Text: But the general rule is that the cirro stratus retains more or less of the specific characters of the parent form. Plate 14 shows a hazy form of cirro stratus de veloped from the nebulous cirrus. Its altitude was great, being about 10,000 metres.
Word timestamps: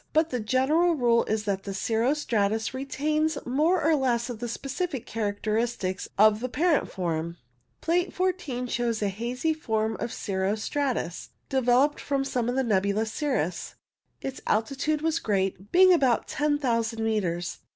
But 0.13 0.31
the 0.31 0.39
general 0.39 0.95
rule 0.95 1.25
is 1.25 1.43
that 1.43 1.61
the 1.61 1.75
cirro 1.75 2.15
stratus 2.15 2.73
retains 2.73 3.37
more 3.45 3.83
or 3.83 3.95
less 3.95 4.31
of 4.31 4.39
the 4.39 4.47
specific 4.47 5.05
characters 5.05 5.77
of 6.17 6.39
the 6.39 6.49
parent 6.49 6.89
form. 6.89 7.37
Plate 7.81 8.11
14 8.11 8.65
shows 8.65 9.03
a 9.03 9.09
hazy 9.09 9.53
form 9.53 9.95
of 9.99 10.11
cirro 10.11 10.55
stratus 10.55 11.29
de 11.49 11.61
veloped 11.61 11.99
from 11.99 12.23
the 12.23 12.63
nebulous 12.63 13.13
cirrus. 13.13 13.75
Its 14.23 14.41
altitude 14.47 15.03
was 15.03 15.19
great, 15.19 15.71
being 15.71 15.93
about 15.93 16.27
10,000 16.27 17.03
metres. 17.03 17.59